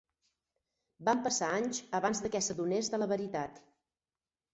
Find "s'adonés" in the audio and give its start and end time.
2.47-2.89